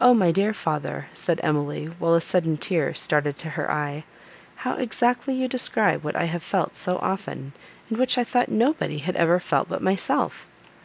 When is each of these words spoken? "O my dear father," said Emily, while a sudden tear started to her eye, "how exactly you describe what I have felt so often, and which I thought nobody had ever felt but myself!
"O 0.00 0.14
my 0.14 0.32
dear 0.32 0.52
father," 0.52 1.06
said 1.12 1.38
Emily, 1.44 1.84
while 1.86 2.14
a 2.14 2.20
sudden 2.20 2.56
tear 2.56 2.92
started 2.92 3.38
to 3.38 3.50
her 3.50 3.70
eye, 3.70 4.02
"how 4.56 4.74
exactly 4.78 5.32
you 5.34 5.46
describe 5.46 6.02
what 6.02 6.16
I 6.16 6.24
have 6.24 6.42
felt 6.42 6.74
so 6.74 6.96
often, 6.98 7.52
and 7.88 7.96
which 7.96 8.18
I 8.18 8.24
thought 8.24 8.48
nobody 8.50 8.98
had 8.98 9.14
ever 9.14 9.38
felt 9.38 9.68
but 9.68 9.80
myself! 9.80 10.46